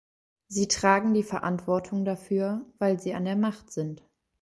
[0.47, 4.01] Sie tragen die Verantwortung dafür, weil sie an der Macht sind.